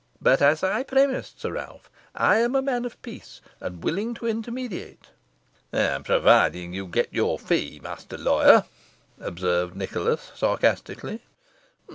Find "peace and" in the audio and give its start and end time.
3.03-3.83